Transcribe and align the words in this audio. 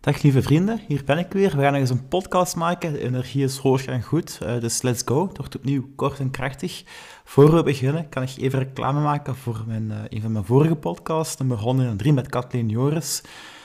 Dag 0.00 0.22
lieve 0.22 0.42
vrienden, 0.42 0.80
hier 0.86 1.02
ben 1.04 1.18
ik 1.18 1.32
weer. 1.32 1.56
We 1.56 1.62
gaan 1.62 1.72
nog 1.72 1.80
eens 1.80 1.90
een 1.90 2.08
podcast 2.08 2.56
maken. 2.56 2.92
De 2.92 3.00
energie 3.00 3.44
is 3.44 3.56
hoog 3.56 3.84
en 3.84 4.02
goed, 4.02 4.38
uh, 4.42 4.60
dus 4.60 4.82
let's 4.82 5.02
go. 5.04 5.26
Het 5.28 5.36
wordt 5.36 5.56
opnieuw 5.56 5.88
kort 5.96 6.18
en 6.18 6.30
krachtig. 6.30 6.84
Voor 7.24 7.54
we 7.54 7.62
beginnen 7.62 8.08
kan 8.08 8.22
ik 8.22 8.36
even 8.36 8.58
reclame 8.58 9.00
maken 9.00 9.36
voor 9.36 9.64
mijn, 9.66 9.90
uh, 9.90 9.96
een 10.08 10.20
van 10.20 10.32
mijn 10.32 10.44
vorige 10.44 10.74
podcasts, 10.74 11.36
nummer 11.36 11.58
103 11.58 12.12
met 12.12 12.28
Kathleen 12.28 12.68
Joris. 12.68 13.20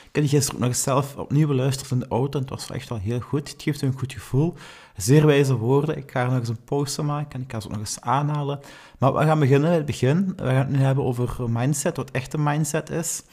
Ik 0.08 0.10
heb 0.12 0.24
die 0.24 0.28
gisteren 0.28 0.60
nog 0.60 0.70
eens 0.70 0.84
zelf 0.84 1.16
opnieuw 1.16 1.48
beluisterd 1.48 1.92
in 1.92 2.00
de 2.00 2.08
auto 2.08 2.38
en 2.40 2.46
het 2.46 2.50
was 2.50 2.70
echt 2.70 2.90
wel 2.90 3.00
heel 3.00 3.20
goed. 3.20 3.52
Het 3.52 3.62
geeft 3.62 3.82
een 3.82 3.98
goed 3.98 4.14
gevoel. 4.14 4.54
Zeer 4.96 5.26
wijze 5.26 5.56
woorden. 5.56 5.98
Ik 5.98 6.12
ga 6.12 6.22
er 6.22 6.28
nog 6.28 6.40
eens 6.40 6.50
een 6.50 6.64
poster 6.66 7.06
maken 7.06 7.34
en 7.34 7.42
ik 7.42 7.52
ga 7.52 7.60
ze 7.60 7.66
ook 7.68 7.72
nog 7.74 7.82
eens 7.82 8.02
aanhalen. 8.02 8.60
Maar 8.98 9.14
we 9.14 9.24
gaan 9.24 9.40
beginnen 9.40 9.68
bij 9.68 9.78
het 9.78 9.86
begin. 9.86 10.34
We 10.36 10.44
gaan 10.44 10.56
het 10.56 10.70
nu 10.70 10.80
hebben 10.80 11.04
over 11.04 11.50
mindset, 11.50 11.98
wat 11.98 12.12
echt 12.12 12.34
een 12.34 12.44
mindset 12.44 12.90
is. 12.90 13.24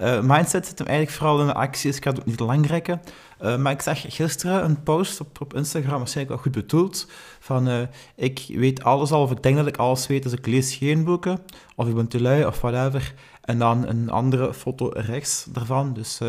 Uh, 0.00 0.20
mindset 0.22 0.66
zit 0.66 0.78
hem 0.78 0.86
eigenlijk 0.86 1.18
vooral 1.18 1.40
in 1.40 1.46
de 1.46 1.54
acties. 1.54 1.96
Ik 1.96 2.04
ga 2.04 2.10
het 2.10 2.20
ook 2.20 2.26
niet 2.26 2.40
lang 2.40 2.66
rekken. 2.66 3.00
Uh, 3.42 3.56
maar 3.56 3.72
ik 3.72 3.80
zag 3.80 4.04
gisteren 4.08 4.64
een 4.64 4.82
post 4.82 5.20
op, 5.20 5.40
op 5.40 5.54
Instagram, 5.54 5.98
waarschijnlijk 5.98 6.34
wel 6.34 6.52
goed 6.52 6.62
bedoeld, 6.62 7.10
van 7.40 7.68
uh, 7.68 7.80
ik 8.16 8.44
weet 8.48 8.82
alles 8.82 9.10
al, 9.10 9.22
of 9.22 9.30
ik 9.30 9.42
denk 9.42 9.56
dat 9.56 9.66
ik 9.66 9.76
alles 9.76 10.06
weet, 10.06 10.22
dus 10.22 10.32
ik 10.32 10.46
lees 10.46 10.74
geen 10.74 11.04
boeken, 11.04 11.38
of 11.76 11.88
ik 11.88 11.94
ben 11.94 12.08
te 12.08 12.20
lui, 12.20 12.44
of 12.44 12.60
whatever. 12.60 13.14
En 13.40 13.58
dan 13.58 13.88
een 13.88 14.10
andere 14.10 14.54
foto 14.54 14.90
rechts 14.94 15.46
ervan, 15.54 15.92
dus 15.92 16.20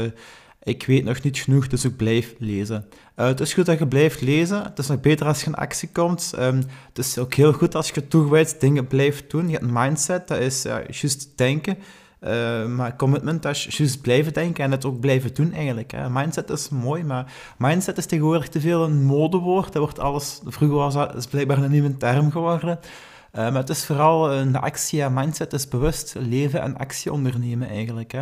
ik 0.63 0.85
weet 0.85 1.03
nog 1.03 1.21
niet 1.21 1.37
genoeg, 1.37 1.67
dus 1.67 1.85
ik 1.85 1.97
blijf 1.97 2.33
lezen. 2.37 2.85
het 3.15 3.39
is 3.39 3.53
goed 3.53 3.65
dat 3.65 3.79
je 3.79 3.87
blijft 3.87 4.21
lezen, 4.21 4.63
het 4.63 4.79
is 4.79 4.87
nog 4.87 4.99
beter 4.99 5.25
als 5.25 5.39
je 5.39 5.45
in 5.45 5.55
actie 5.55 5.89
komt. 5.91 6.33
Um, 6.39 6.63
het 6.87 6.97
is 6.97 7.17
ook 7.17 7.33
heel 7.33 7.53
goed 7.53 7.75
als 7.75 7.89
je 7.89 8.07
toegewijd 8.07 8.59
dingen 8.59 8.87
blijft 8.87 9.31
doen. 9.31 9.45
Je 9.45 9.51
hebt 9.51 9.63
een 9.63 9.73
mindset, 9.73 10.27
dat 10.27 10.37
is 10.37 10.61
juist 10.61 11.31
denken. 11.35 11.77
Uh, 12.21 12.65
maar 12.65 12.95
commitment, 12.95 13.43
dat 13.43 13.55
is 13.55 13.77
juist 13.77 14.01
blijven 14.01 14.33
denken 14.33 14.63
en 14.63 14.71
het 14.71 14.85
ook 14.85 14.99
blijven 14.99 15.33
doen 15.33 15.53
eigenlijk. 15.53 15.91
Hè. 15.91 16.09
Mindset 16.09 16.49
is 16.49 16.69
mooi, 16.69 17.03
maar 17.03 17.33
mindset 17.57 17.97
is 17.97 18.05
tegenwoordig 18.05 18.47
te 18.47 18.61
veel 18.61 18.83
een 18.83 19.03
modewoord. 19.03 19.73
Dat 19.73 19.81
wordt 19.81 19.99
alles, 19.99 20.41
vroeger 20.45 20.77
was 20.77 20.93
dat 20.93 21.15
is 21.15 21.27
blijkbaar 21.27 21.57
een 21.57 21.71
nieuwe 21.71 21.97
term 21.97 22.31
geworden. 22.31 22.79
Uh, 22.79 23.41
maar 23.41 23.53
het 23.53 23.69
is 23.69 23.85
vooral 23.85 24.31
een 24.31 24.55
actie. 24.55 25.09
Mindset 25.09 25.53
is 25.53 25.67
bewust 25.67 26.15
leven 26.17 26.61
en 26.61 26.77
actie 26.77 27.11
ondernemen 27.11 27.69
eigenlijk. 27.69 28.11
Hè. 28.11 28.21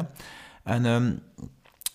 En 0.64 0.86
um, 0.86 1.20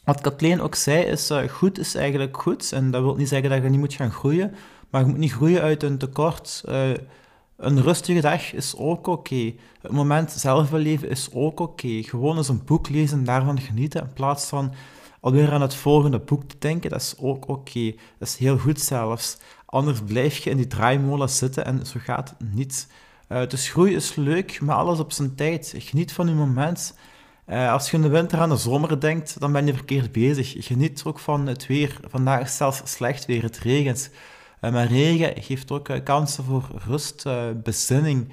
wat 0.04 0.20
Kathleen 0.20 0.60
ook 0.60 0.74
zei, 0.74 1.04
is 1.04 1.30
uh, 1.30 1.48
goed 1.48 1.78
is 1.78 1.94
eigenlijk 1.94 2.36
goed. 2.36 2.72
En 2.72 2.90
dat 2.90 3.02
wil 3.02 3.16
niet 3.16 3.28
zeggen 3.28 3.50
dat 3.50 3.62
je 3.62 3.68
niet 3.68 3.78
moet 3.80 3.94
gaan 3.94 4.12
groeien, 4.12 4.54
maar 4.90 5.00
je 5.00 5.06
moet 5.06 5.18
niet 5.18 5.32
groeien 5.32 5.62
uit 5.62 5.82
een 5.82 5.98
tekort 5.98 6.64
een 7.62 7.82
rustige 7.82 8.20
dag 8.20 8.52
is 8.52 8.76
ook 8.76 9.06
oké. 9.06 9.52
Het 9.80 9.92
moment 9.92 10.30
zelf 10.30 10.70
beleven 10.70 11.08
is 11.08 11.28
ook 11.32 11.60
oké. 11.60 12.02
Gewoon 12.02 12.36
eens 12.36 12.48
een 12.48 12.64
boek 12.64 12.88
lezen 12.88 13.18
en 13.18 13.24
daarvan 13.24 13.60
genieten 13.60 14.00
in 14.00 14.12
plaats 14.12 14.46
van 14.46 14.74
alweer 15.20 15.52
aan 15.52 15.60
het 15.60 15.74
volgende 15.74 16.18
boek 16.18 16.44
te 16.44 16.56
denken, 16.58 16.90
dat 16.90 17.00
is 17.00 17.14
ook 17.18 17.48
oké. 17.48 17.92
Dat 18.18 18.28
is 18.28 18.36
heel 18.36 18.58
goed 18.58 18.80
zelfs. 18.80 19.38
Anders 19.66 20.00
blijf 20.00 20.36
je 20.36 20.50
in 20.50 20.56
die 20.56 20.66
draaimolen 20.66 21.30
zitten 21.30 21.64
en 21.64 21.86
zo 21.86 22.00
gaat 22.02 22.34
het 22.38 22.54
niet. 22.54 22.88
Uh, 23.28 23.46
dus 23.46 23.68
groei 23.68 23.94
is 23.94 24.14
leuk, 24.14 24.60
maar 24.60 24.76
alles 24.76 24.98
op 24.98 25.12
zijn 25.12 25.34
tijd. 25.34 25.74
Geniet 25.76 26.12
van 26.12 26.28
je 26.28 26.34
moment. 26.34 26.94
Uh, 27.48 27.72
als 27.72 27.90
je 27.90 27.96
in 27.96 28.02
de 28.02 28.08
winter 28.08 28.38
aan 28.38 28.48
de 28.48 28.56
zomer 28.56 29.00
denkt, 29.00 29.40
dan 29.40 29.52
ben 29.52 29.66
je 29.66 29.74
verkeerd 29.74 30.12
bezig. 30.12 30.54
Geniet 30.58 31.02
ook 31.06 31.18
van 31.18 31.46
het 31.46 31.66
weer. 31.66 31.96
Vandaag 32.08 32.40
is 32.40 32.56
zelfs 32.56 32.80
slecht 32.84 33.26
weer, 33.26 33.42
het 33.42 33.58
regent. 33.58 34.10
Eh, 34.62 34.72
maar 34.72 34.86
regen 34.86 35.42
geeft 35.42 35.70
ook 35.70 35.88
eh, 35.88 36.02
kansen 36.04 36.44
voor 36.44 36.64
rust, 36.86 37.26
eh, 37.26 37.44
bezinning, 37.62 38.32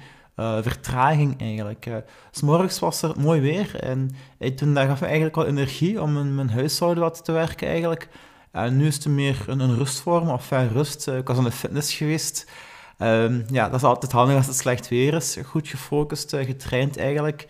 vertraging 0.62 1.40
eigenlijk. 1.40 1.86
S 2.30 2.40
morgens 2.40 2.78
was 2.78 3.02
er 3.02 3.12
mooi 3.18 3.40
weer 3.40 3.80
en 3.80 4.10
toen 4.56 4.74
dat 4.74 4.86
gaf 4.86 5.00
me 5.00 5.06
eigenlijk 5.06 5.36
wel 5.36 5.46
energie 5.46 6.02
om 6.02 6.18
in 6.18 6.34
mijn 6.34 6.50
huishouden 6.50 7.02
wat 7.02 7.24
te 7.24 7.32
werken 7.32 7.68
eigenlijk. 7.68 8.08
En 8.50 8.76
nu 8.76 8.86
is 8.86 8.94
het 8.94 9.06
meer 9.06 9.44
een, 9.46 9.60
een 9.60 9.76
rustvorm, 9.76 10.28
of 10.28 10.46
fijn 10.46 10.68
rust. 10.68 11.06
ik 11.06 11.26
was 11.26 11.38
aan 11.38 11.44
de 11.44 11.50
fitness 11.50 11.94
geweest. 11.94 12.50
Um, 12.98 13.44
ja, 13.50 13.68
dat 13.68 13.74
is 13.74 13.86
altijd 13.86 14.12
handig 14.12 14.36
als 14.36 14.46
het 14.46 14.56
slecht 14.56 14.88
weer 14.88 15.14
is. 15.14 15.36
Goed 15.44 15.68
gefocust, 15.68 16.36
getraind 16.36 16.96
eigenlijk. 16.96 17.46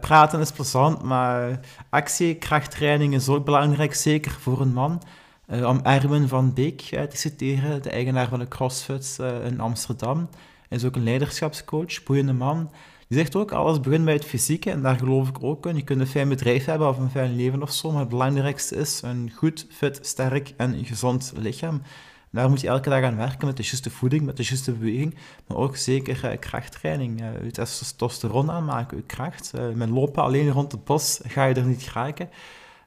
Praten 0.00 0.40
is 0.40 0.52
plezant, 0.52 1.02
maar 1.02 1.60
actie, 1.90 2.34
krachttraining 2.34 3.14
is 3.14 3.28
ook 3.28 3.44
belangrijk, 3.44 3.94
zeker 3.94 4.32
voor 4.32 4.60
een 4.60 4.72
man. 4.72 5.02
Uh, 5.50 5.68
om 5.68 5.80
Erwin 5.82 6.28
van 6.28 6.54
Beek 6.54 6.90
uh, 6.90 7.02
te 7.02 7.16
citeren, 7.16 7.82
de 7.82 7.90
eigenaar 7.90 8.28
van 8.28 8.38
de 8.38 8.48
CrossFit 8.48 9.18
uh, 9.20 9.44
in 9.44 9.60
Amsterdam. 9.60 10.28
Is 10.68 10.84
ook 10.84 10.96
een 10.96 11.02
leiderschapscoach, 11.02 12.02
boeiende 12.02 12.32
man. 12.32 12.70
Die 13.06 13.18
zegt 13.18 13.36
ook, 13.36 13.52
alles 13.52 13.80
begint 13.80 14.04
bij 14.04 14.14
het 14.14 14.24
fysieke, 14.24 14.70
en 14.70 14.82
daar 14.82 14.96
geloof 14.96 15.28
ik 15.28 15.42
ook 15.42 15.66
in. 15.66 15.76
Je 15.76 15.82
kunt 15.82 16.00
een 16.00 16.06
fijn 16.06 16.28
bedrijf 16.28 16.64
hebben 16.64 16.88
of 16.88 16.98
een 16.98 17.10
fijn 17.10 17.36
leven 17.36 17.62
of 17.62 17.72
zo, 17.72 17.90
maar 17.90 18.00
het 18.00 18.08
belangrijkste 18.08 18.76
is 18.76 19.02
een 19.02 19.32
goed, 19.34 19.66
fit, 19.70 19.98
sterk 20.02 20.54
en 20.56 20.84
gezond 20.84 21.32
lichaam. 21.36 21.82
Daar 22.30 22.48
moet 22.48 22.60
je 22.60 22.68
elke 22.68 22.90
dag 22.90 23.02
aan 23.02 23.16
werken 23.16 23.46
met 23.46 23.56
de 23.56 23.62
juiste 23.62 23.90
voeding, 23.90 24.22
met 24.22 24.36
de 24.36 24.42
juiste 24.42 24.72
beweging, 24.72 25.14
maar 25.46 25.56
ook 25.56 25.76
zeker 25.76 26.38
krachttraining. 26.38 27.22
je 27.44 27.50
testosteron 27.50 28.50
aanmaken, 28.50 28.96
je 28.96 29.02
kracht. 29.02 29.52
met 29.74 29.88
lopen 29.88 30.22
alleen 30.22 30.50
rond 30.50 30.72
het 30.72 30.84
bos 30.84 31.20
ga 31.26 31.44
je 31.44 31.54
er 31.54 31.66
niet 31.66 31.82
geraken. 31.82 32.28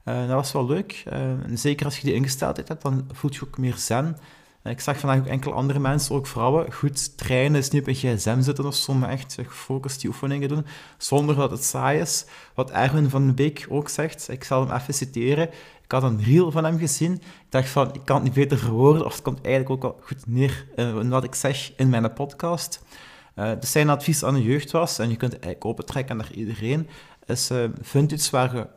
Uh, 0.05 0.19
dat 0.19 0.35
was 0.35 0.51
wel 0.51 0.65
leuk. 0.65 1.03
Uh, 1.13 1.19
zeker 1.53 1.85
als 1.85 1.97
je 1.97 2.05
die 2.05 2.13
ingesteldheid 2.13 2.67
hebt, 2.67 2.81
dan 2.81 3.07
voel 3.11 3.31
je 3.33 3.43
ook 3.43 3.57
meer 3.57 3.75
zen. 3.75 4.17
Uh, 4.63 4.71
ik 4.71 4.79
zag 4.79 4.97
vandaag 4.97 5.19
ook 5.19 5.25
enkele 5.25 5.53
andere 5.53 5.79
mensen, 5.79 6.15
ook 6.15 6.27
vrouwen, 6.27 6.73
goed 6.73 7.17
trainen, 7.17 7.59
is 7.59 7.69
niet 7.69 7.81
op 7.81 7.87
een 7.87 7.95
gsm 7.95 8.41
zitten 8.41 8.65
of 8.65 8.75
zo, 8.75 8.93
maar 8.93 9.09
echt 9.09 9.37
gefocust 9.47 10.01
die 10.01 10.09
oefeningen 10.09 10.49
doen, 10.49 10.65
zonder 10.97 11.35
dat 11.35 11.51
het 11.51 11.63
saai 11.63 11.99
is. 11.99 12.25
Wat 12.53 12.71
Erwin 12.71 13.09
van 13.09 13.27
de 13.27 13.33
Beek 13.33 13.65
ook 13.69 13.89
zegt, 13.89 14.29
ik 14.29 14.43
zal 14.43 14.67
hem 14.67 14.77
even 14.77 14.93
citeren. 14.93 15.49
Ik 15.83 15.91
had 15.91 16.03
een 16.03 16.23
reel 16.23 16.51
van 16.51 16.63
hem 16.63 16.77
gezien. 16.77 17.13
Ik 17.13 17.21
dacht 17.49 17.69
van, 17.69 17.93
ik 17.93 18.01
kan 18.05 18.15
het 18.15 18.23
niet 18.23 18.33
beter 18.33 18.57
verwoorden, 18.57 19.05
of 19.05 19.13
het 19.13 19.21
komt 19.21 19.45
eigenlijk 19.45 19.69
ook 19.69 19.81
wel 19.81 20.01
goed 20.05 20.27
neer 20.27 20.67
in 20.75 21.09
wat 21.09 21.23
ik 21.23 21.35
zeg 21.35 21.71
in 21.75 21.89
mijn 21.89 22.13
podcast. 22.13 22.83
dus 23.35 23.71
zijn 23.71 23.89
advies 23.89 24.23
aan 24.23 24.33
de 24.33 24.43
jeugd 24.43 24.71
was, 24.71 24.99
en 24.99 25.09
je 25.09 25.15
kunt 25.15 25.33
het 25.33 25.43
eigenlijk 25.43 25.73
opentrekken 25.73 26.17
naar 26.17 26.31
iedereen, 26.33 26.87
is 27.25 27.51
vind 27.81 28.11
iets 28.11 28.29
waar 28.29 28.55
je 28.55 28.67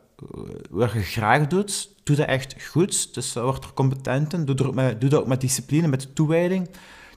wat 0.71 0.93
je 0.93 1.01
graag 1.01 1.47
doet, 1.47 1.91
doe 2.03 2.17
dat 2.17 2.27
echt 2.27 2.65
goed. 2.69 3.15
Dus 3.15 3.33
word 3.33 3.65
er 3.65 3.73
competent 3.75 4.33
in. 4.33 4.45
Doe, 4.45 4.67
ook 4.67 4.75
met, 4.75 5.01
dat 5.01 5.15
ook 5.15 5.27
met 5.27 5.41
discipline, 5.41 5.89
met 5.89 6.15
toewijding. 6.15 6.69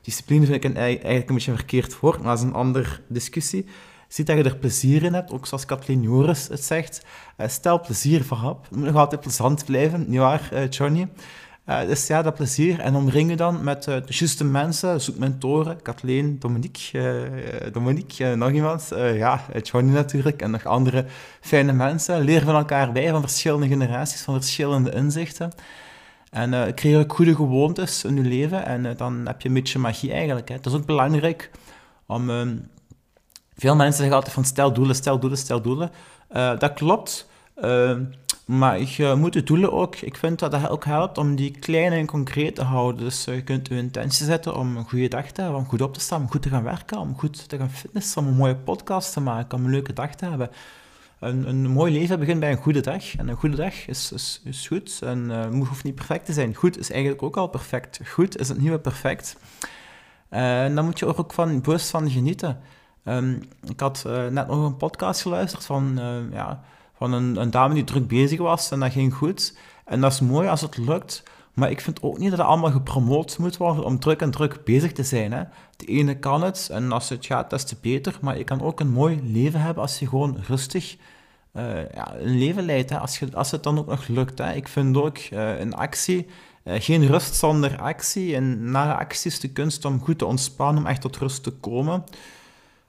Discipline 0.01 0.45
vind 0.45 0.63
ik 0.63 0.63
een, 0.63 0.77
eigenlijk 0.77 1.29
een 1.29 1.35
beetje 1.35 1.55
verkeerd 1.55 1.99
woord, 1.99 2.17
maar 2.17 2.27
dat 2.27 2.37
is 2.37 2.43
een 2.43 2.53
andere 2.53 2.99
discussie. 3.07 3.65
Zie 4.07 4.25
dat 4.25 4.37
je 4.37 4.43
er 4.43 4.57
plezier 4.57 5.03
in 5.03 5.13
hebt, 5.13 5.31
ook 5.31 5.47
zoals 5.47 5.65
Kathleen 5.65 6.01
Joris 6.01 6.47
het 6.47 6.63
zegt. 6.63 7.05
Uh, 7.37 7.47
stel 7.47 7.81
plezier 7.81 8.23
voorop. 8.23 8.63
Het 8.63 8.77
moet 8.77 8.85
nog 8.85 8.95
altijd 8.95 9.21
plezant 9.21 9.65
blijven, 9.65 10.05
nietwaar, 10.07 10.49
uh, 10.53 10.69
Johnny? 10.69 11.07
Dus 11.67 12.07
ja, 12.07 12.21
dat 12.21 12.35
plezier. 12.35 12.79
En 12.79 12.95
omring 12.95 13.29
je 13.29 13.35
dan 13.35 13.63
met 13.63 13.87
uh, 13.87 13.95
de 13.95 14.03
juiste 14.07 14.43
mensen. 14.43 15.01
Zoek 15.01 15.17
mentoren. 15.17 15.81
Kathleen, 15.81 16.39
Dominique, 16.39 16.99
uh, 16.99 17.73
Dominique 17.73 18.35
nog 18.35 18.51
iemand. 18.51 18.87
ja, 18.95 19.41
Johnny 19.61 19.91
natuurlijk. 19.91 20.41
En 20.41 20.51
nog 20.51 20.65
andere 20.65 21.05
fijne 21.41 21.71
mensen. 21.71 22.23
Leer 22.23 22.41
van 22.41 22.55
elkaar 22.55 22.91
bij, 22.91 23.09
van 23.09 23.21
verschillende 23.21 23.67
generaties, 23.67 24.21
van 24.21 24.33
verschillende 24.33 24.91
inzichten. 24.91 25.51
En 26.29 26.75
creëer 26.75 26.99
ook 26.99 27.13
goede 27.13 27.35
gewoontes 27.35 28.03
in 28.03 28.15
je 28.15 28.21
leven. 28.21 28.65
En 28.65 28.97
dan 28.97 29.21
heb 29.25 29.41
je 29.41 29.47
een 29.47 29.53
beetje 29.53 29.79
magie 29.79 30.11
eigenlijk. 30.11 30.49
Hè. 30.49 30.55
Het 30.55 30.65
is 30.65 30.73
ook 30.73 30.85
belangrijk 30.85 31.51
om... 32.05 32.29
Ehm, 32.29 32.55
veel 33.55 33.75
mensen 33.75 33.97
zeggen 33.97 34.15
altijd 34.15 34.33
van 34.33 34.45
stel 34.45 34.73
doelen, 34.73 34.95
stel 34.95 35.19
doelen, 35.19 35.37
stel 35.37 35.61
doelen. 35.61 35.91
dat 36.59 36.73
klopt. 36.73 37.29
Ehm, 38.47 38.57
maar 38.57 38.79
je 38.79 39.15
moet 39.17 39.33
de 39.33 39.43
doelen 39.43 39.71
ook, 39.71 39.95
ik 39.95 40.17
vind 40.17 40.39
dat 40.39 40.51
dat 40.51 40.69
ook 40.69 40.85
helpt 40.85 41.17
om 41.17 41.35
die 41.35 41.51
klein 41.51 41.91
en 41.91 42.05
concreet 42.05 42.55
te 42.55 42.63
houden. 42.63 43.03
Dus 43.03 43.27
eh, 43.27 43.35
je 43.35 43.43
kunt 43.43 43.67
je 43.67 43.75
intentie 43.75 44.25
zetten 44.25 44.55
om 44.55 44.77
een 44.77 44.89
goede 44.89 45.07
dag 45.07 45.31
te 45.31 45.41
hebben, 45.41 45.59
om 45.59 45.67
goed 45.67 45.81
op 45.81 45.93
te 45.93 45.99
staan, 45.99 46.21
om 46.21 46.29
goed 46.29 46.41
te 46.41 46.49
gaan 46.49 46.63
werken, 46.63 46.99
om 46.99 47.17
goed 47.17 47.49
te 47.49 47.57
gaan 47.57 47.69
fitnessen, 47.69 48.21
om 48.21 48.27
een 48.27 48.35
mooie 48.35 48.55
podcast 48.55 49.13
te 49.13 49.19
maken, 49.19 49.57
om 49.57 49.65
een 49.65 49.71
leuke 49.71 49.93
dag 49.93 50.15
te 50.15 50.25
hebben. 50.25 50.49
Een, 51.19 51.49
een 51.49 51.67
mooi 51.67 51.93
leven 51.93 52.19
begint 52.19 52.39
bij 52.39 52.51
een 52.51 52.57
goede 52.57 52.81
dag. 52.81 53.15
En 53.15 53.27
een 53.27 53.35
goede 53.35 53.55
dag 53.55 53.87
is, 53.87 54.11
is, 54.11 54.41
is 54.43 54.67
goed. 54.67 54.99
En 55.03 55.29
uh, 55.29 55.67
hoeft 55.67 55.83
niet 55.83 55.95
perfect 55.95 56.25
te 56.25 56.33
zijn. 56.33 56.55
Goed 56.55 56.77
is 56.77 56.91
eigenlijk 56.91 57.23
ook 57.23 57.37
al 57.37 57.47
perfect. 57.47 57.99
Goed 58.07 58.37
is 58.39 58.49
het 58.49 58.59
nieuwe 58.59 58.79
perfect. 58.79 59.37
En 60.29 60.75
dan 60.75 60.85
moet 60.85 60.99
je 60.99 61.17
ook 61.17 61.33
van, 61.33 61.61
bewust 61.61 61.89
van 61.89 62.09
genieten. 62.09 62.59
Um, 63.03 63.41
ik 63.69 63.79
had 63.79 64.03
net 64.29 64.47
nog 64.47 64.65
een 64.65 64.77
podcast 64.77 65.21
geluisterd 65.21 65.65
van... 65.65 65.99
ja, 66.31 66.63
van 66.97 67.13
een, 67.13 67.41
een 67.41 67.51
dame 67.51 67.73
die 67.73 67.83
druk 67.83 68.07
bezig 68.07 68.39
was 68.39 68.71
en 68.71 68.79
dat 68.79 68.91
ging 68.91 69.13
goed. 69.13 69.57
En 69.85 70.01
dat 70.01 70.11
is 70.11 70.19
mooi 70.19 70.47
als 70.47 70.61
het 70.61 70.77
lukt, 70.77 71.23
maar 71.53 71.71
ik 71.71 71.81
vind 71.81 72.01
ook 72.01 72.17
niet 72.17 72.29
dat 72.29 72.39
het 72.39 72.47
allemaal 72.47 72.71
gepromoot 72.71 73.37
moet 73.37 73.57
worden 73.57 73.83
om 73.83 73.99
druk 73.99 74.21
en 74.21 74.31
druk 74.31 74.63
bezig 74.63 74.91
te 74.91 75.03
zijn. 75.03 75.31
Hè. 75.31 75.43
De 75.75 75.85
ene 75.85 76.17
kan 76.17 76.43
het 76.43 76.69
en 76.71 76.91
als 76.91 77.09
het 77.09 77.25
gaat, 77.25 77.49
des 77.49 77.63
te 77.63 77.75
beter. 77.81 78.17
Maar 78.21 78.37
je 78.37 78.43
kan 78.43 78.61
ook 78.61 78.79
een 78.79 78.91
mooi 78.91 79.19
leven 79.23 79.61
hebben 79.61 79.83
als 79.83 79.99
je 79.99 80.07
gewoon 80.07 80.37
rustig 80.47 80.97
uh, 81.53 81.91
ja, 81.93 82.15
een 82.15 82.37
leven 82.37 82.65
leidt. 82.65 82.91
Als, 82.91 83.19
je, 83.19 83.27
als 83.33 83.51
het 83.51 83.63
dan 83.63 83.77
ook 83.77 83.87
nog 83.87 84.07
lukt. 84.07 84.37
Hè. 84.37 84.53
Ik 84.53 84.67
vind 84.67 84.97
ook 84.97 85.17
uh, 85.17 85.59
een 85.59 85.73
actie, 85.73 86.27
uh, 86.63 86.73
geen 86.77 87.07
rust 87.07 87.35
zonder 87.35 87.77
actie. 87.77 88.35
En 88.35 88.71
na 88.71 88.87
de 88.87 88.97
actie 88.97 89.31
is 89.31 89.39
de 89.39 89.51
kunst 89.51 89.85
om 89.85 89.99
goed 89.99 90.17
te 90.17 90.25
ontspannen, 90.25 90.83
om 90.83 90.89
echt 90.89 91.01
tot 91.01 91.17
rust 91.17 91.43
te 91.43 91.51
komen. 91.51 92.03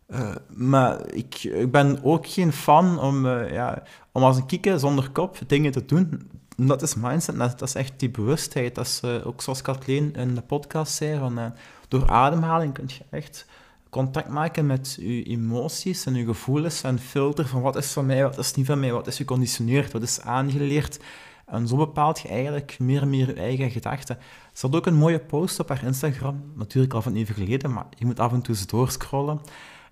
Uh, 0.08 0.34
maar 0.48 1.12
ik, 1.14 1.34
ik 1.42 1.70
ben 1.70 1.98
ook 2.02 2.26
geen 2.26 2.52
fan 2.52 3.00
om, 3.00 3.26
uh, 3.26 3.52
ja, 3.52 3.82
om 4.12 4.22
als 4.22 4.36
een 4.36 4.46
kikker 4.46 4.78
zonder 4.78 5.10
kop 5.10 5.38
dingen 5.46 5.72
te 5.72 5.84
doen. 5.84 6.30
dat 6.56 6.82
is 6.82 6.94
mindset, 6.94 7.38
dat, 7.38 7.62
is 7.62 7.74
echt 7.74 7.92
die 7.96 8.10
bewustheid. 8.10 8.74
Dat 8.74 8.86
is 8.86 9.00
uh, 9.04 9.26
ook 9.26 9.42
zoals 9.42 9.62
Kathleen 9.62 10.14
in 10.14 10.34
de 10.34 10.42
podcast 10.42 10.92
zei, 10.92 11.18
van, 11.18 11.52
door 11.88 12.08
ademhaling 12.08 12.72
kun 12.72 12.84
je 12.86 13.04
echt 13.10 13.46
contact 13.90 14.28
maken 14.28 14.66
met 14.66 14.96
je 15.00 15.22
emoties 15.22 16.06
en 16.06 16.14
je 16.14 16.24
gevoelens 16.24 16.82
en 16.82 16.98
filter 16.98 17.46
van 17.46 17.62
wat 17.62 17.76
is 17.76 17.92
van 17.92 18.06
mij, 18.06 18.22
wat 18.22 18.38
is 18.38 18.54
niet 18.54 18.66
van 18.66 18.80
mij, 18.80 18.92
wat 18.92 19.06
is 19.06 19.16
geconditioneerd, 19.16 19.92
wat 19.92 20.02
is 20.02 20.20
aangeleerd. 20.20 20.98
En 21.46 21.68
zo 21.68 21.76
bepaalt 21.76 22.20
je 22.20 22.28
eigenlijk 22.28 22.78
meer 22.78 23.02
en 23.02 23.10
meer 23.10 23.26
je 23.26 23.34
eigen 23.34 23.70
gedachten. 23.70 24.18
Ze 24.52 24.66
had 24.66 24.76
ook 24.76 24.86
een 24.86 24.94
mooie 24.94 25.18
post 25.20 25.60
op 25.60 25.68
haar 25.68 25.84
Instagram, 25.84 26.52
natuurlijk 26.54 26.94
al 26.94 27.02
van 27.02 27.14
even 27.14 27.34
geleden, 27.34 27.72
maar 27.72 27.86
je 27.96 28.06
moet 28.06 28.20
af 28.20 28.32
en 28.32 28.42
toe 28.42 28.54
eens 28.54 28.66
doorscrollen. 28.66 29.40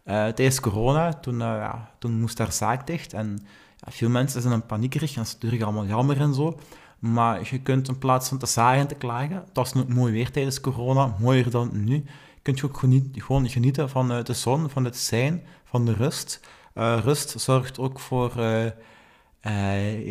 Uh, 0.07 0.15
tijdens 0.15 0.61
corona, 0.61 1.13
toen, 1.13 1.39
ja, 1.39 1.91
toen 1.99 2.21
moest 2.21 2.39
haar 2.39 2.53
zaak 2.53 2.87
dicht 2.87 3.13
en 3.13 3.47
veel 3.87 4.09
mensen 4.09 4.43
zijn 4.43 4.55
in 4.55 4.67
paniekerig 4.67 5.17
en 5.17 5.23
natuurlijk 5.23 5.63
allemaal 5.63 5.87
jammer 5.87 6.21
en 6.21 6.35
zo. 6.35 6.59
Maar 6.99 7.49
je 7.51 7.59
kunt 7.59 7.89
in 7.89 7.99
plaats 7.99 8.29
van 8.29 8.39
te 8.39 8.47
zagen 8.47 8.81
en 8.81 8.87
te 8.87 8.95
klagen, 8.95 9.37
het 9.37 9.51
was 9.57 9.73
nog 9.73 9.89
mooi 9.89 10.13
weer 10.13 10.31
tijdens 10.31 10.61
corona, 10.61 11.17
mooier 11.19 11.51
dan 11.51 11.71
nu, 11.73 12.05
kun 12.43 12.55
je 12.55 12.65
ook 12.65 12.79
gewoon 13.13 13.49
genieten 13.49 13.89
van 13.89 14.13
uh, 14.13 14.25
de 14.25 14.33
zon, 14.33 14.71
van 14.71 14.85
het 14.85 14.97
zijn, 14.97 15.43
van 15.65 15.85
de 15.85 15.93
rust. 15.93 16.41
Rust 16.75 17.41
zorgt 17.41 17.79
ook 17.79 18.01
voor 18.01 18.33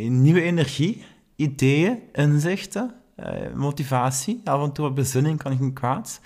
nieuwe 0.07 0.41
energie, 0.41 1.05
ideeën, 1.35 1.99
inzichten, 2.13 2.93
motivatie. 3.55 4.41
Af 4.43 4.63
en 4.63 4.71
toe 4.71 4.85
wat 4.85 4.95
bezinning 4.95 5.37
kan 5.37 5.57
geen 5.57 5.73
kwaad. 5.73 6.19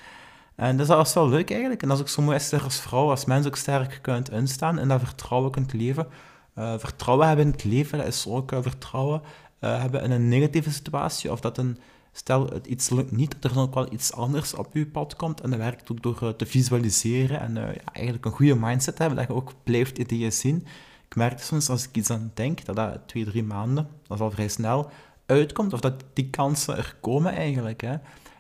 En 0.60 0.78
dus 0.78 0.88
dat 0.88 1.08
is 1.08 1.14
wel 1.14 1.30
leuk 1.30 1.52
eigenlijk. 1.52 1.84
En 1.84 1.92
ook 1.92 2.10
zo 2.10 2.22
mooi 2.22 2.38
als 2.38 2.54
als 2.54 2.80
vrouw, 2.80 3.10
als 3.10 3.26
mens 3.26 3.48
ook 3.48 3.56
sterk 3.56 4.00
kunt 4.02 4.32
instaan 4.32 4.80
en 4.80 4.88
dat 4.88 5.00
vertrouwen 5.00 5.52
kunt 5.52 5.74
leven. 5.74 6.08
vertrouwen 6.56 7.28
hebben 7.28 7.46
in 7.46 7.52
het 7.52 7.64
leven, 7.64 7.98
dat 7.98 8.08
is 8.08 8.28
ook 8.28 8.52
vertrouwen 8.62 9.22
hebben 9.60 10.02
in 10.04 10.12
een 10.12 10.28
negatieve 10.28 10.72
situatie. 10.72 11.32
Of 11.32 11.40
dat 11.40 11.58
een 11.58 11.78
Stel, 12.12 12.48
het 12.48 12.68
iets 12.68 12.90
lukt 12.90 13.12
niet, 13.12 13.32
dat 13.32 13.44
er 13.44 13.54
dan 13.54 13.64
ook 13.64 13.74
wel 13.74 13.94
iets 13.94 14.14
anders 14.14 14.54
op 14.54 14.74
je 14.74 14.86
pad 14.86 15.16
komt. 15.16 15.42
En 15.42 15.50
dat 15.50 15.60
werkt 15.60 15.92
ook 15.92 16.02
door 16.02 16.18
eh, 16.22 16.30
te 16.30 16.46
visualiseren 16.46 17.40
en 17.40 17.54
ja, 17.54 17.74
eigenlijk 17.94 18.26
een 18.26 18.32
goede 18.32 18.56
mindset 18.56 18.98
hebben, 18.98 19.18
dat 19.18 19.28
je 19.28 19.34
ook 19.34 19.54
blijft 19.64 19.98
ideeën 19.98 20.32
zien. 20.32 20.66
Ik 21.08 21.16
merk 21.16 21.40
soms 21.40 21.70
als 21.70 21.88
ik 21.88 21.96
iets 21.96 22.10
aan 22.10 22.32
denk, 22.34 22.66
dat 22.66 22.76
dat 22.76 23.00
twee, 23.06 23.26
drie 23.26 23.44
maanden, 23.44 23.88
dat 24.08 24.18
is 24.18 24.24
al 24.24 24.32
vrij 24.32 24.48
snel, 24.48 24.90
uitkomt. 25.26 25.74
Of 25.74 25.80
dat 25.80 26.04
die 26.14 26.30
kansen 26.30 26.78
er 26.78 26.96
komen 27.02 27.34
eigenlijk. 27.34 27.82
Hè. 27.82 27.96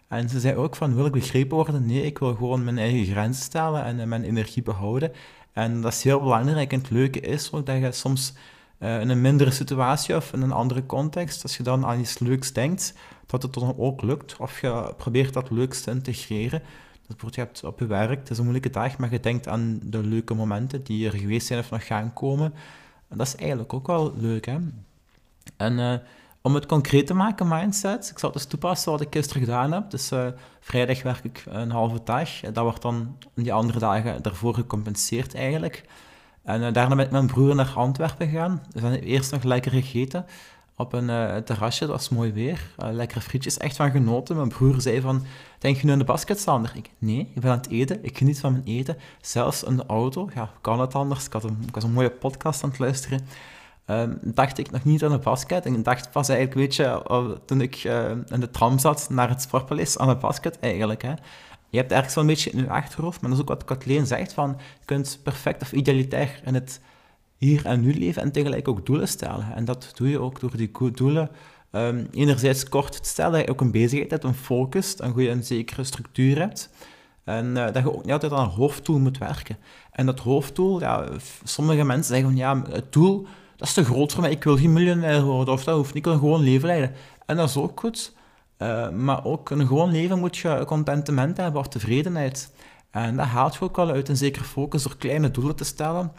En 0.09 0.29
ze 0.29 0.39
zei 0.39 0.55
ook 0.55 0.75
van, 0.75 0.95
wil 0.95 1.05
ik 1.05 1.11
begrepen 1.11 1.55
worden? 1.55 1.85
Nee, 1.85 2.05
ik 2.05 2.17
wil 2.17 2.35
gewoon 2.35 2.63
mijn 2.63 2.77
eigen 2.77 3.05
grenzen 3.05 3.43
stellen 3.43 3.83
en 3.83 3.99
uh, 3.99 4.05
mijn 4.05 4.23
energie 4.23 4.63
behouden. 4.63 5.11
En 5.53 5.81
dat 5.81 5.93
is 5.93 6.03
heel 6.03 6.19
belangrijk. 6.19 6.73
En 6.73 6.79
het 6.79 6.89
leuke 6.89 7.19
is 7.19 7.51
ook 7.51 7.65
dat 7.65 7.79
je 7.79 7.91
soms 7.91 8.33
in 8.79 9.09
een 9.09 9.21
mindere 9.21 9.51
situatie 9.51 10.15
of 10.15 10.33
in 10.33 10.41
een 10.41 10.51
andere 10.51 10.85
context, 10.85 11.43
als 11.43 11.57
je 11.57 11.63
dan 11.63 11.85
aan 11.85 11.99
iets 11.99 12.19
leuks 12.19 12.53
denkt, 12.53 12.93
dat 13.25 13.43
het 13.43 13.53
dan 13.53 13.73
ook 13.77 14.01
lukt. 14.01 14.37
Of 14.37 14.61
je 14.61 14.93
probeert 14.97 15.33
dat 15.33 15.49
leuks 15.49 15.81
te 15.81 15.91
integreren. 15.91 16.59
Dat 16.59 17.17
bijvoorbeeld, 17.17 17.35
je 17.35 17.41
hebt 17.41 17.63
op 17.63 17.79
je 17.79 17.85
werk, 17.85 18.19
het 18.19 18.29
is 18.29 18.37
een 18.37 18.43
moeilijke 18.43 18.69
dag, 18.69 18.97
maar 18.97 19.11
je 19.11 19.19
denkt 19.19 19.47
aan 19.47 19.79
de 19.83 20.03
leuke 20.03 20.33
momenten 20.33 20.83
die 20.83 21.07
er 21.07 21.17
geweest 21.17 21.47
zijn 21.47 21.59
of 21.59 21.69
nog 21.69 21.85
gaan 21.85 22.13
komen. 22.13 22.53
En 23.07 23.17
dat 23.17 23.27
is 23.27 23.35
eigenlijk 23.35 23.73
ook 23.73 23.87
wel 23.87 24.13
leuk, 24.17 24.45
hè. 24.45 24.57
En 25.57 25.73
uh, 25.73 25.93
om 26.41 26.55
het 26.55 26.65
concreet 26.65 27.07
te 27.07 27.13
maken, 27.13 27.47
mindset, 27.47 28.09
ik 28.09 28.19
zal 28.19 28.29
het 28.29 28.39
eens 28.39 28.47
toepassen 28.47 28.91
wat 28.91 29.01
ik 29.01 29.07
gisteren 29.11 29.41
gedaan 29.41 29.71
heb. 29.71 29.89
Dus 29.89 30.11
uh, 30.11 30.27
vrijdag 30.59 31.03
werk 31.03 31.23
ik 31.23 31.43
een 31.47 31.71
halve 31.71 31.99
dag. 32.03 32.39
Dat 32.39 32.63
wordt 32.63 32.81
dan 32.81 33.17
die 33.35 33.53
andere 33.53 33.79
dagen 33.79 34.21
daarvoor 34.21 34.53
gecompenseerd 34.53 35.35
eigenlijk. 35.35 35.83
En 36.43 36.61
uh, 36.61 36.73
daarna 36.73 36.95
ben 36.95 37.05
ik 37.05 37.11
met 37.11 37.11
mijn 37.11 37.27
broer 37.27 37.55
naar 37.55 37.73
Antwerpen 37.75 38.27
gegaan. 38.29 38.63
We 38.71 38.79
zijn 38.79 38.93
eerst 38.93 39.31
nog 39.31 39.43
lekker 39.43 39.71
gegeten 39.71 40.25
op 40.75 40.93
een 40.93 41.09
uh, 41.09 41.35
terrasje, 41.35 41.85
dat 41.85 41.95
was 41.95 42.09
mooi 42.09 42.31
weer. 42.31 42.71
Lekkere 42.77 43.21
frietjes, 43.21 43.57
echt 43.57 43.75
van 43.75 43.91
genoten. 43.91 44.35
Mijn 44.35 44.49
broer 44.49 44.81
zei 44.81 45.01
van, 45.01 45.25
denk 45.57 45.77
je 45.77 45.85
nu 45.85 45.91
aan 45.91 45.99
de 45.99 46.05
basketstander? 46.05 46.71
Ik, 46.75 46.89
nee, 46.97 47.31
ik 47.35 47.41
ben 47.41 47.51
aan 47.51 47.57
het 47.57 47.69
eten, 47.69 48.03
ik 48.03 48.17
geniet 48.17 48.39
van 48.39 48.51
mijn 48.51 48.63
eten. 48.65 48.97
Zelfs 49.21 49.63
in 49.63 49.75
de 49.75 49.85
auto, 49.85 50.29
ja, 50.35 50.51
kan 50.61 50.79
het 50.79 50.95
anders? 50.95 51.25
Ik, 51.25 51.33
had 51.33 51.43
een, 51.43 51.63
ik 51.67 51.73
was 51.73 51.83
een 51.83 51.91
mooie 51.91 52.11
podcast 52.11 52.63
aan 52.63 52.69
het 52.69 52.79
luisteren. 52.79 53.27
Um, 53.89 54.19
dacht 54.21 54.57
ik 54.57 54.71
nog 54.71 54.83
niet 54.83 55.03
aan 55.03 55.11
de 55.11 55.17
basket. 55.17 55.65
En 55.65 55.73
ik 55.73 55.83
dacht 55.83 56.11
pas 56.11 56.29
eigenlijk, 56.29 56.59
weet 56.59 56.75
je, 56.75 57.03
uh, 57.11 57.29
toen 57.45 57.61
ik 57.61 57.83
uh, 57.83 58.09
in 58.09 58.39
de 58.39 58.49
tram 58.51 58.79
zat 58.79 59.07
naar 59.09 59.29
het 59.29 59.41
Sportpaleis, 59.41 59.97
aan 59.97 60.07
de 60.07 60.15
basket 60.15 60.59
eigenlijk. 60.59 61.01
Hè. 61.01 61.13
Je 61.69 61.77
hebt 61.77 61.91
ergens 61.91 62.15
wel 62.15 62.23
een 62.23 62.29
beetje 62.29 62.49
in 62.49 62.59
je 62.59 62.69
achterhoofd, 62.69 63.21
maar 63.21 63.29
dat 63.29 63.39
is 63.39 63.45
ook 63.45 63.49
wat 63.49 63.65
Kathleen 63.65 64.05
zegt, 64.05 64.33
van 64.33 64.49
je 64.79 64.85
kunt 64.85 65.19
perfect 65.23 65.61
of 65.61 65.71
idealitair 65.71 66.41
in 66.45 66.53
het 66.53 66.81
hier 67.37 67.65
en 67.65 67.81
nu 67.81 67.93
leven 67.93 68.21
en 68.21 68.31
tegelijk 68.31 68.67
ook 68.67 68.85
doelen 68.85 69.07
stellen. 69.07 69.53
En 69.55 69.65
dat 69.65 69.91
doe 69.95 70.09
je 70.09 70.19
ook 70.19 70.39
door 70.39 70.57
die 70.57 70.91
doelen 70.91 71.29
um, 71.71 72.07
enerzijds 72.11 72.69
kort 72.69 73.03
te 73.03 73.09
stellen, 73.09 73.31
dat 73.31 73.41
je 73.41 73.51
ook 73.51 73.61
een 73.61 73.71
bezigheid 73.71 74.11
hebt, 74.11 74.23
een 74.23 74.33
focus, 74.33 74.95
een 74.97 75.13
goede 75.13 75.29
en 75.29 75.43
zekere 75.43 75.83
structuur 75.83 76.39
hebt. 76.39 76.69
En 77.23 77.45
uh, 77.45 77.65
dat 77.65 77.75
je 77.75 77.93
ook 77.93 78.03
niet 78.03 78.11
altijd 78.11 78.31
aan 78.31 78.43
een 78.43 78.49
hoofddoel 78.49 78.99
moet 78.99 79.17
werken. 79.17 79.57
En 79.91 80.05
dat 80.05 80.19
hoofddoel, 80.19 80.79
ja, 80.79 81.07
sommige 81.43 81.83
mensen 81.83 82.15
zeggen 82.15 82.29
van 82.29 82.37
ja, 82.37 82.61
het 82.71 82.93
doel, 82.93 83.27
dat 83.59 83.67
is 83.67 83.73
te 83.73 83.83
groot 83.83 84.11
voor 84.11 84.21
mij, 84.21 84.31
ik 84.31 84.43
wil 84.43 84.57
geen 84.57 84.73
miljonair 84.73 85.21
worden, 85.21 85.53
of 85.53 85.63
dat 85.63 85.75
hoeft 85.75 85.93
niet, 85.93 86.05
ik 86.05 86.11
wil 86.11 86.19
gewoon 86.19 86.41
leven 86.41 86.67
leiden. 86.67 86.95
En 87.25 87.35
dat 87.35 87.49
is 87.49 87.57
ook 87.57 87.79
goed, 87.79 88.13
uh, 88.57 88.89
maar 88.89 89.25
ook 89.25 89.49
een 89.49 89.67
gewoon 89.67 89.91
leven 89.91 90.19
moet 90.19 90.37
je 90.37 90.63
contentement 90.65 91.37
hebben 91.37 91.61
of 91.61 91.67
tevredenheid. 91.67 92.51
En 92.91 93.15
dat 93.15 93.25
haalt 93.25 93.53
je 93.53 93.61
ook 93.61 93.75
wel 93.75 93.89
uit 93.89 94.09
een 94.09 94.17
zekere 94.17 94.43
focus 94.43 94.83
door 94.83 94.97
kleine 94.97 95.31
doelen 95.31 95.55
te 95.55 95.63
stellen. 95.63 96.11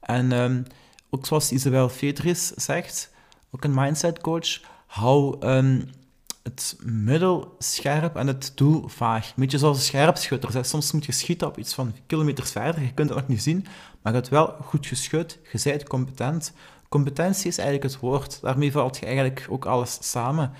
En 0.00 0.32
um, 0.32 0.66
ook 1.10 1.26
zoals 1.26 1.52
Isabel 1.52 1.88
Fedris 1.88 2.46
zegt, 2.46 3.10
ook 3.50 3.64
een 3.64 3.74
mindset 3.74 4.20
coach, 4.20 4.60
hou 4.86 5.46
um, 5.46 5.90
het 6.42 6.76
middel 6.82 7.54
scherp 7.58 8.16
en 8.16 8.26
het 8.26 8.52
doel 8.54 8.88
vaag. 8.88 9.26
Een 9.26 9.32
beetje 9.36 9.58
zoals 9.58 9.76
een 9.76 9.82
scherpschutter. 9.82 10.64
Soms 10.64 10.92
moet 10.92 11.04
je 11.04 11.12
schieten 11.12 11.46
op 11.46 11.58
iets 11.58 11.74
van 11.74 11.94
kilometers 12.06 12.50
verder, 12.50 12.82
je 12.82 12.94
kunt 12.94 13.08
het 13.08 13.18
nog 13.18 13.28
niet 13.28 13.42
zien, 13.42 13.66
maar 14.02 14.12
je 14.12 14.18
hebt 14.18 14.30
wel 14.30 14.56
goed 14.62 14.86
geschud, 14.86 15.38
je 15.52 15.60
bent 15.64 15.88
competent. 15.88 16.52
Competentie 16.88 17.48
is 17.48 17.58
eigenlijk 17.58 17.92
het 17.92 18.00
woord, 18.00 18.40
daarmee 18.40 18.72
valt 18.72 18.98
je 18.98 19.06
eigenlijk 19.06 19.46
ook 19.50 19.66
alles 19.66 19.98
samen. 20.00 20.52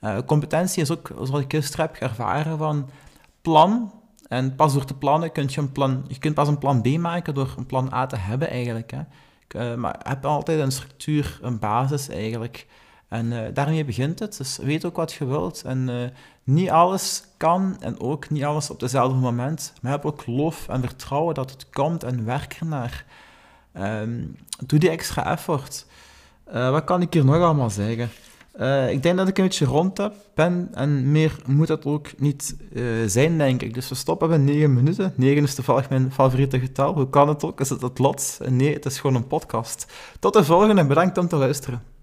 Uh, 0.00 0.18
competentie 0.26 0.82
is 0.82 0.90
ook, 0.90 1.10
zoals 1.14 1.42
ik 1.44 1.52
gisteren 1.52 1.86
heb 1.86 1.96
ervaren, 1.96 2.58
van 2.58 2.88
plan, 3.40 3.92
en 4.28 4.54
pas 4.54 4.72
door 4.72 4.84
te 4.84 4.94
plannen 4.94 5.32
kun 5.32 5.48
je 5.48 5.60
een 5.60 5.72
plan... 5.72 6.04
Je 6.08 6.18
kunt 6.18 6.34
pas 6.34 6.48
een 6.48 6.58
plan 6.58 6.82
B 6.82 6.86
maken 6.98 7.34
door 7.34 7.54
een 7.56 7.66
plan 7.66 7.92
A 7.92 8.06
te 8.06 8.16
hebben, 8.16 8.50
eigenlijk. 8.50 8.90
Hè. 8.90 9.00
Uh, 9.56 9.76
maar 9.76 10.00
heb 10.02 10.24
altijd 10.24 10.60
een 10.60 10.72
structuur, 10.72 11.38
een 11.42 11.58
basis, 11.58 12.08
eigenlijk. 12.08 12.66
En 13.08 13.26
uh, 13.26 13.40
daarmee 13.54 13.84
begint 13.84 14.18
het. 14.18 14.36
Dus 14.36 14.56
weet 14.56 14.84
ook 14.84 14.96
wat 14.96 15.12
je 15.12 15.24
wilt. 15.26 15.62
En 15.62 16.12
niet 16.44 16.70
alles 16.70 17.24
kan 17.36 17.76
en 17.80 18.00
ook 18.00 18.30
niet 18.30 18.44
alles 18.44 18.70
op 18.70 18.80
dezelfde 18.80 19.18
moment. 19.18 19.72
Maar 19.82 19.92
heb 19.92 20.04
ook 20.04 20.22
geloof 20.22 20.68
en 20.68 20.80
vertrouwen 20.80 21.34
dat 21.34 21.50
het 21.50 21.70
komt 21.70 22.04
en 22.04 22.24
werk 22.24 22.56
ernaar. 22.60 23.04
Um, 23.78 24.36
doe 24.66 24.78
die 24.78 24.90
extra 24.90 25.30
effort. 25.30 25.86
wat 26.52 26.84
kan 26.84 27.02
ik 27.02 27.12
hier 27.12 27.24
nog 27.24 27.34
allemaal 27.34 27.70
zeggen? 27.70 28.10
Uh, 28.60 28.90
ik 28.90 29.02
denk 29.02 29.16
dat 29.16 29.28
ik 29.28 29.38
een 29.38 29.44
beetje 29.44 29.64
rond 29.64 29.98
heb, 29.98 30.14
ben 30.34 30.68
en 30.72 31.10
meer 31.12 31.36
moet 31.46 31.66
dat 31.66 31.84
ook 31.84 32.20
niet 32.20 32.56
uh, 32.72 32.84
zijn, 33.06 33.38
denk 33.38 33.62
ik. 33.62 33.74
Dus 33.74 33.88
we 33.88 33.94
stoppen 33.94 34.28
bij 34.28 34.38
9 34.38 34.74
minuten. 34.74 35.12
9 35.16 35.42
is 35.42 35.54
toevallig 35.54 35.88
mijn 35.88 36.12
favoriete 36.12 36.60
getal. 36.60 36.94
Hoe 36.94 37.10
kan 37.10 37.28
het 37.28 37.44
ook? 37.44 37.60
Is 37.60 37.68
het 37.68 37.82
het 37.82 37.98
lot? 37.98 38.38
Nee, 38.48 38.74
het 38.74 38.84
is 38.84 39.00
gewoon 39.00 39.16
een 39.16 39.26
podcast. 39.26 39.86
Tot 40.20 40.32
de 40.32 40.44
volgende. 40.44 40.86
Bedankt 40.86 41.18
om 41.18 41.28
te 41.28 41.36
luisteren. 41.36 41.95